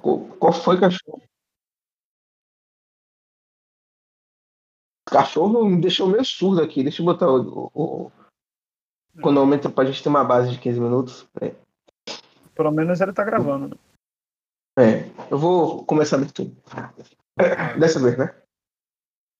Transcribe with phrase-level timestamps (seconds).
[0.00, 1.22] Qual, foi, cachorro?
[5.08, 6.82] Cachorro me deixou meio surdo aqui.
[6.82, 8.12] Deixa eu botar o, o, o
[9.20, 11.28] cronômetro pra gente ter uma base de 15 minutos.
[11.40, 11.54] É.
[12.54, 13.68] Pelo menos ele tá gravando.
[13.68, 13.76] Né?
[14.78, 16.50] É, eu vou começar a abertura.
[17.78, 18.34] Dessa vez, né?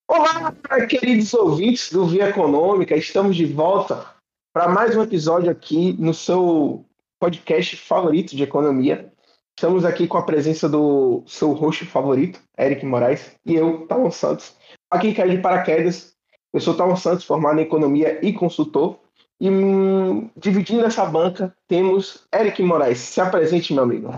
[0.09, 0.53] Olá,
[0.89, 2.97] queridos ouvintes do Via Econômica.
[2.97, 4.15] Estamos de volta
[4.53, 6.85] para mais um episódio aqui no seu
[7.21, 9.13] podcast favorito de economia.
[9.61, 14.57] Estamos aqui com a presença do seu host favorito, Eric Moraes, e eu, Talon Santos.
[14.91, 16.15] Aqui cai de paraquedas.
[16.51, 18.99] Eu sou Talon Santos, formado em economia e consultor.
[19.39, 23.01] E hum, dividindo essa banca, temos Eric Moraes.
[23.01, 24.15] Se apresente, meu amigo.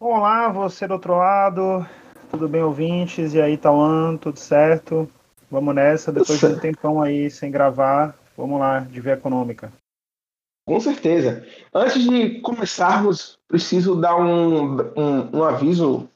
[0.00, 1.86] Olá, você do outro lado.
[2.28, 3.34] Tudo bem, ouvintes?
[3.34, 5.08] E aí, Tauan, tudo certo?
[5.48, 9.72] Vamos nessa, depois de um tempão aí sem gravar, vamos lá, de Via Econômica.
[10.68, 11.46] Com certeza.
[11.72, 16.06] Antes de começarmos, preciso dar um, um, um aviso,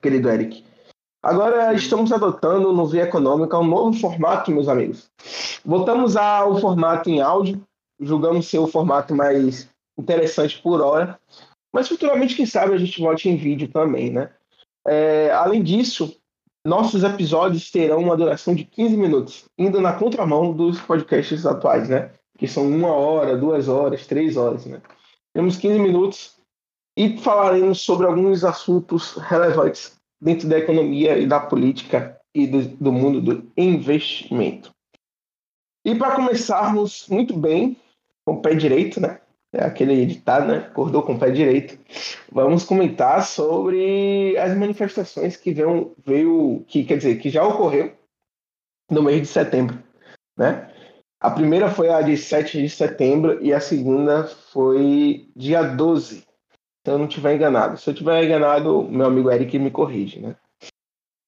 [0.00, 0.64] querido Eric.
[1.20, 5.10] Agora estamos adotando no Via Econômica um novo formato, meus amigos.
[5.64, 7.60] Voltamos ao formato em áudio,
[7.98, 11.18] julgamos ser o formato mais interessante por hora,
[11.74, 14.30] mas futuramente, quem sabe, a gente volte em vídeo também, né?
[14.86, 16.16] É, além disso,
[16.64, 22.12] nossos episódios terão uma duração de 15 minutos, indo na contramão dos podcasts atuais, né?
[22.36, 24.66] Que são uma hora, duas horas, três horas.
[24.66, 24.80] Né?
[25.34, 26.36] Temos 15 minutos
[26.96, 32.92] e falaremos sobre alguns assuntos relevantes dentro da economia e da política e do, do
[32.92, 34.70] mundo do investimento.
[35.84, 37.76] E para começarmos muito bem,
[38.24, 39.20] com o pé direito, né?
[39.52, 40.58] É aquele ditado, né?
[40.58, 41.78] Acordou com o pé direito.
[42.30, 47.94] Vamos comentar sobre as manifestações que veio, veio que quer dizer, que já ocorreu
[48.90, 49.78] no mês de setembro,
[50.36, 50.72] né?
[51.20, 56.18] A primeira foi a de 7 de setembro e a segunda foi dia 12.
[56.18, 56.24] Se
[56.84, 57.78] eu não estiver enganado.
[57.78, 60.36] Se eu estiver enganado, meu amigo Eric me corrige, né?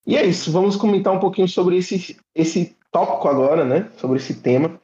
[0.07, 3.91] E é isso, vamos comentar um pouquinho sobre esse, esse tópico agora, né?
[3.97, 4.81] Sobre esse tema.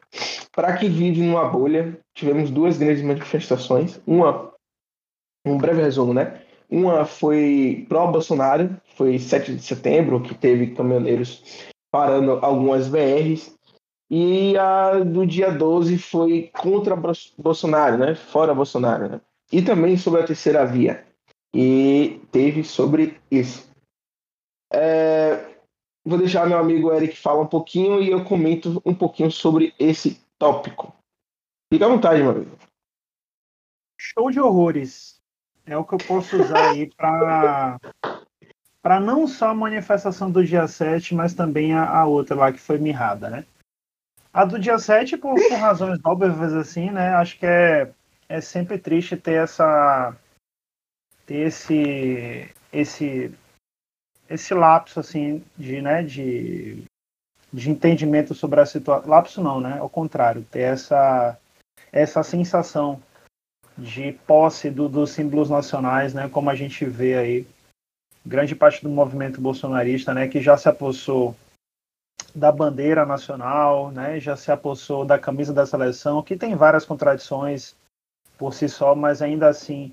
[0.53, 4.01] Para quem vive numa bolha, tivemos duas grandes manifestações.
[4.07, 4.53] Uma,
[5.47, 6.41] um breve resumo, né?
[6.71, 11.43] Uma foi pró-Bolsonaro, foi 7 de setembro, que teve caminhoneiros
[11.91, 13.55] parando algumas VRs
[14.11, 16.95] e a do dia 12 foi contra
[17.39, 18.15] Bolsonaro, né?
[18.15, 19.21] Fora Bolsonaro, né?
[19.51, 21.05] E também sobre a terceira via.
[21.55, 23.71] E teve sobre isso.
[24.73, 25.55] É...
[26.05, 30.21] Vou deixar meu amigo Eric falar um pouquinho e eu comento um pouquinho sobre esse
[30.39, 30.95] tópico.
[31.73, 32.59] Fica à vontade, meu amigo.
[33.99, 35.19] Show de horrores.
[35.65, 37.79] É o que eu posso usar aí para
[38.83, 42.59] para não só a manifestação do dia 7, mas também a, a outra lá que
[42.59, 43.47] foi mirrada, né?
[44.35, 47.15] A do dia 7, por, por razões óbvias, assim, né?
[47.15, 47.89] Acho que é,
[48.29, 50.13] é sempre triste ter essa.
[51.25, 52.51] ter esse.
[52.73, 53.33] esse.
[54.29, 56.83] esse lapso, assim, de, né, de,
[57.53, 59.09] de entendimento sobre a situação.
[59.09, 59.79] Lapso não, né?
[59.79, 61.39] Ao contrário, ter essa,
[61.93, 63.01] essa sensação
[63.79, 66.29] de posse do, dos símbolos nacionais, né?
[66.29, 67.47] Como a gente vê aí,
[68.27, 70.27] grande parte do movimento bolsonarista, né?
[70.27, 71.37] Que já se apossou
[72.35, 74.19] da bandeira nacional, né?
[74.19, 77.77] Já se apossou da camisa da seleção, que tem várias contradições
[78.37, 79.93] por si só, mas ainda assim,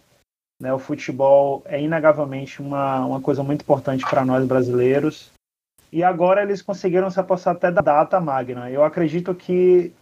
[0.60, 0.74] né?
[0.74, 5.32] O futebol é inegavelmente uma, uma coisa muito importante para nós brasileiros.
[5.92, 8.72] E agora eles conseguiram se apossar até da data magna.
[8.72, 9.94] Eu acredito que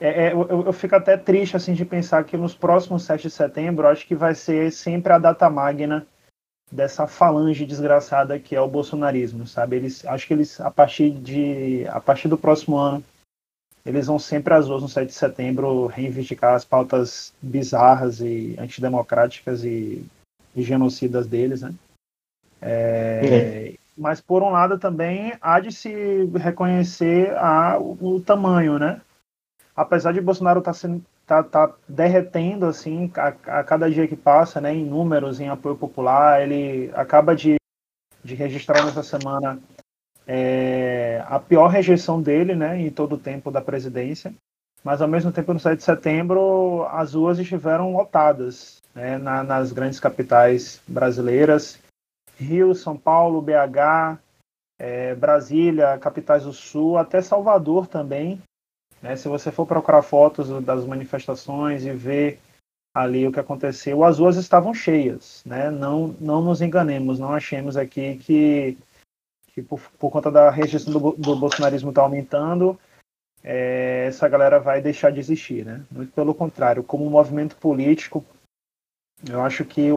[0.00, 3.30] é, é, eu, eu, fico até triste assim de pensar que nos próximos 7 de
[3.30, 6.06] setembro, acho que vai ser sempre a data magna
[6.70, 9.76] dessa falange desgraçada que é o bolsonarismo, sabe?
[9.76, 13.02] Eles acho que eles a partir de a partir do próximo ano
[13.84, 19.64] eles vão sempre às ruas no 7 de setembro reivindicar as pautas bizarras e antidemocráticas
[19.64, 20.04] e,
[20.54, 21.74] e genocidas deles, né?
[22.60, 23.20] É,
[23.72, 23.74] é.
[23.96, 29.00] Mas por um lado também há de se reconhecer a, o, o tamanho, né?
[29.74, 34.16] Apesar de Bolsonaro estar tá sendo tá, tá derretendo assim a, a, cada dia que
[34.16, 36.42] passa, né, em números, em apoio popular.
[36.42, 37.54] Ele acaba de,
[38.24, 39.60] de registrar nessa semana
[40.26, 44.34] é, a pior rejeição dele, né, em todo o tempo da presidência.
[44.82, 49.70] Mas ao mesmo tempo, no 7 de setembro, as ruas estiveram lotadas né, na, nas
[49.70, 51.78] grandes capitais brasileiras,
[52.36, 54.18] Rio, São Paulo, BH,
[54.80, 58.40] é, Brasília, capitais do Sul, até Salvador também,
[59.02, 59.16] né?
[59.16, 62.40] Se você for procurar fotos das manifestações e ver
[62.94, 65.42] ali o que aconteceu, as ruas estavam cheias.
[65.44, 65.70] Né?
[65.70, 68.78] Não, não nos enganemos, não achemos aqui que,
[69.48, 72.78] que por, por conta da rejeição do, do bolsonarismo está aumentando,
[73.42, 75.64] é, essa galera vai deixar de existir.
[75.64, 75.82] Né?
[75.90, 78.24] Muito pelo contrário, como movimento político,
[79.28, 79.80] eu acho que